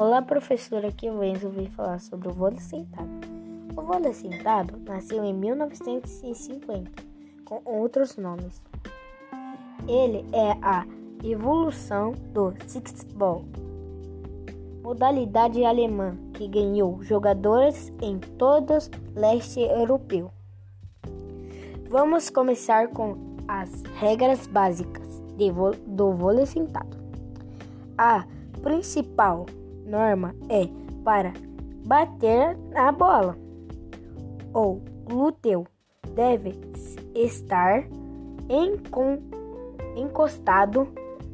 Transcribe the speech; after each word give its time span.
Olá, 0.00 0.22
professora. 0.22 0.88
Aqui 0.88 1.08
eu 1.08 1.50
vim 1.50 1.66
falar 1.66 2.00
sobre 2.00 2.26
o 2.26 2.32
vôlei 2.32 2.58
sentado. 2.58 3.10
O 3.76 3.82
vôlei 3.82 4.14
sentado 4.14 4.78
nasceu 4.78 5.22
em 5.22 5.34
1950 5.34 6.90
com 7.44 7.60
outros 7.66 8.16
nomes. 8.16 8.62
Ele 9.86 10.24
é 10.32 10.52
a 10.62 10.86
evolução 11.22 12.12
do 12.32 12.54
sixball, 12.66 13.44
modalidade 14.82 15.62
alemã 15.66 16.16
que 16.32 16.48
ganhou 16.48 17.02
jogadores 17.02 17.92
em 18.00 18.18
todo 18.38 18.72
o 18.72 19.20
leste 19.20 19.60
europeu. 19.60 20.30
Vamos 21.90 22.30
começar 22.30 22.88
com 22.88 23.18
as 23.46 23.82
regras 23.98 24.46
básicas 24.46 25.20
do 25.86 26.12
vôlei 26.14 26.46
sentado. 26.46 26.96
A 27.98 28.24
principal 28.62 29.44
norma 29.90 30.34
é 30.48 30.68
para 31.04 31.32
bater 31.84 32.56
na 32.72 32.92
bola. 32.92 33.36
O 34.54 34.80
glúteo 35.04 35.66
deve 36.14 36.58
estar 37.14 37.84
encostado 39.96 40.88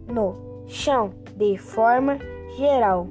no 0.09 0.65
chão 0.67 1.11
de 1.37 1.59
forma 1.59 2.19
geral. 2.57 3.09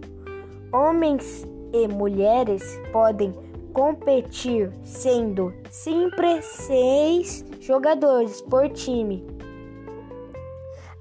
Homens 0.73 1.45
e 1.71 1.87
mulheres 1.87 2.63
podem 2.91 3.33
competir, 3.73 4.71
sendo 4.83 5.53
sempre 5.69 6.41
seis 6.41 7.45
jogadores 7.59 8.41
por 8.41 8.69
time. 8.69 9.25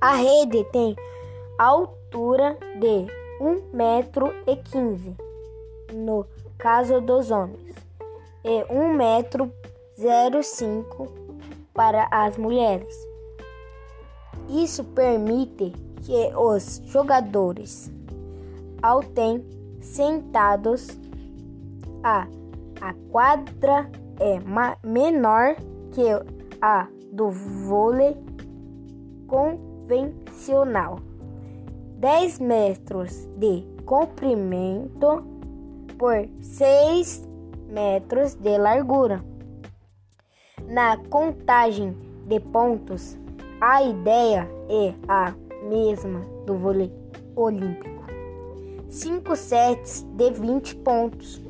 A 0.00 0.16
rede 0.16 0.64
tem 0.72 0.94
altura 1.58 2.58
de 2.80 3.23
1 3.40 3.76
metro 3.76 4.32
e 4.46 4.56
15 4.56 5.16
no 5.92 6.26
caso 6.58 7.00
dos 7.00 7.30
homens 7.30 7.74
e 8.44 8.64
1 8.70 8.94
metro 8.94 9.50
05 9.96 11.08
para 11.72 12.08
as 12.10 12.36
mulheres. 12.36 12.94
Isso 14.48 14.84
permite 14.84 15.70
que 16.02 16.32
os 16.36 16.82
jogadores 16.86 17.90
altem 18.82 19.44
sentados 19.80 20.88
a 22.02 22.26
a 22.80 22.92
quadra 23.10 23.90
é 24.20 24.38
menor 24.86 25.56
que 25.92 26.02
a 26.60 26.86
do 27.12 27.30
vôlei 27.30 28.16
convencional. 29.26 30.98
10 31.94 32.38
metros 32.40 33.28
de 33.36 33.64
comprimento 33.84 35.24
por 35.98 36.28
6 36.40 37.28
metros 37.68 38.34
de 38.34 38.58
largura. 38.58 39.24
Na 40.66 40.96
contagem 40.96 41.96
de 42.26 42.40
pontos, 42.40 43.18
a 43.60 43.82
ideia 43.82 44.48
é 44.68 44.94
a 45.08 45.34
mesma 45.68 46.20
do 46.46 46.56
vôlei 46.56 46.92
olímpico. 47.36 48.04
5 48.88 49.36
sets 49.36 50.02
de 50.16 50.30
20 50.30 50.76
pontos 50.76 51.42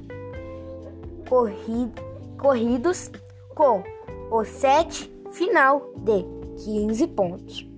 corridos 2.39 3.11
com 3.55 3.83
o 4.31 4.45
set 4.45 5.13
final 5.31 5.93
de 5.97 6.25
15 6.65 7.07
pontos. 7.09 7.74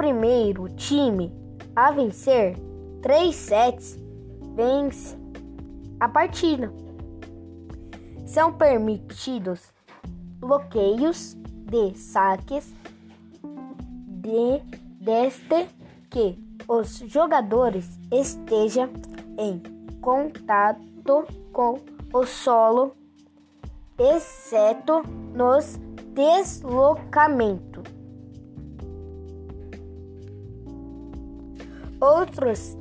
Primeiro 0.00 0.66
time 0.76 1.30
a 1.76 1.90
vencer 1.90 2.56
três 3.02 3.36
sets 3.36 3.98
vence 4.56 5.14
a 6.00 6.08
partida. 6.08 6.72
São 8.24 8.50
permitidos 8.50 9.60
bloqueios 10.38 11.34
de 11.66 11.94
saques 11.98 12.74
de, 13.42 14.62
desde 14.98 15.68
que 16.08 16.38
os 16.66 17.00
jogadores 17.00 17.86
estejam 18.10 18.88
em 19.36 19.60
contato 20.00 21.26
com 21.52 21.78
o 22.14 22.24
solo, 22.24 22.96
exceto 23.98 25.02
nos 25.34 25.76
deslocamentos. 26.14 27.99
Outros 32.00 32.76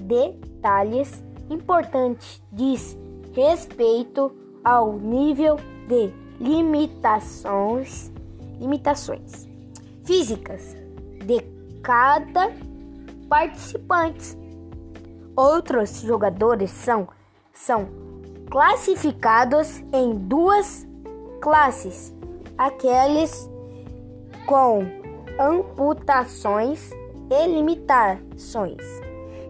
detalhes 0.00 1.22
importantes 1.50 2.42
diz 2.50 2.96
respeito 3.34 4.32
ao 4.64 4.94
nível 4.94 5.56
de 5.86 6.12
limitações, 6.40 8.10
limitações 8.58 9.46
físicas 10.04 10.74
de 11.24 11.42
cada 11.82 12.52
participante. 13.28 14.36
Outros 15.36 16.00
jogadores 16.00 16.70
são, 16.70 17.06
são 17.52 17.86
classificados 18.50 19.78
em 19.92 20.14
duas 20.14 20.86
classes: 21.40 22.14
aqueles 22.56 23.48
com 24.46 24.80
amputações 25.38 26.90
e 27.30 27.46
limitações 27.46 28.82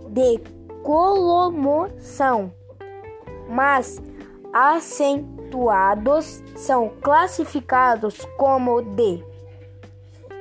de 0.09 0.41
colomoção, 0.83 2.53
mas 3.49 4.03
acentuados 4.53 6.43
são 6.56 6.91
classificados 7.00 8.19
como 8.37 8.83
de 8.83 9.25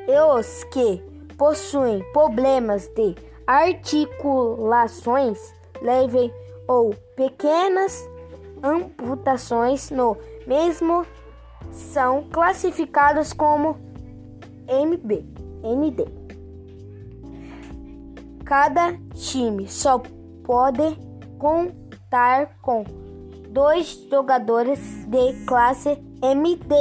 e 0.07 0.19
os 0.37 0.63
que 0.65 1.01
possuem 1.37 2.03
problemas 2.13 2.87
de 2.87 3.15
articulações 3.45 5.53
leves 5.81 6.31
ou 6.67 6.93
pequenas 7.15 8.07
amputações 8.63 9.91
no 9.91 10.17
mesmo 10.45 11.05
são 11.71 12.23
classificados 12.31 13.33
como 13.33 13.77
MB, 14.67 15.25
ND. 15.63 16.26
Cada 18.47 18.93
time 19.13 19.67
só 19.67 20.01
pode 20.45 20.97
contar 21.37 22.57
com 22.61 22.85
dois 23.49 24.07
jogadores 24.09 24.79
de 25.05 25.45
classe 25.45 26.01
MD 26.23 26.73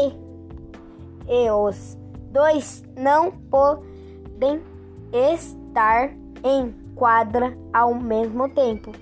e 1.28 1.50
os 1.50 1.98
dois 2.30 2.84
não 2.96 3.32
podem 3.32 4.62
estar 5.12 6.12
em 6.44 6.70
quadra 6.94 7.58
ao 7.72 7.92
mesmo 7.96 8.48
tempo. 8.48 8.92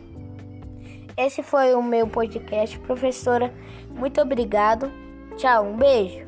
Esse 1.19 1.42
foi 1.42 1.74
o 1.74 1.82
meu 1.82 2.08
podcast, 2.08 2.78
professora. 2.78 3.53
Muito 3.91 4.22
obrigado. 4.22 4.91
Tchau, 5.36 5.66
um 5.66 5.76
beijo. 5.76 6.24